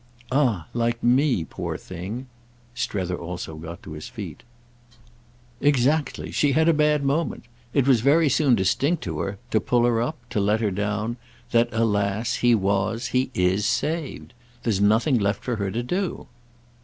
"Ah 0.31 0.65
like 0.73 1.03
me, 1.03 1.43
poor 1.47 1.77
thing?" 1.77 2.25
Strether 2.73 3.15
also 3.17 3.53
got 3.55 3.83
to 3.83 3.91
his 3.91 4.07
feet. 4.07 4.41
"Exactly—she 5.59 6.53
had 6.53 6.67
a 6.67 6.73
bad 6.73 7.03
moment. 7.03 7.45
It 7.71 7.87
was 7.87 8.01
very 8.01 8.27
soon 8.27 8.55
distinct 8.55 9.03
to 9.03 9.19
her, 9.19 9.37
to 9.51 9.59
pull 9.59 9.85
her 9.85 10.01
up, 10.01 10.17
to 10.31 10.39
let 10.39 10.59
her 10.59 10.71
down, 10.71 11.17
that, 11.51 11.69
alas, 11.71 12.37
he 12.37 12.55
was, 12.55 13.09
he 13.09 13.29
is, 13.35 13.67
saved. 13.67 14.33
There's 14.63 14.81
nothing 14.81 15.19
left 15.19 15.43
for 15.43 15.57
her 15.57 15.69
to 15.69 15.83
do." 15.83 16.25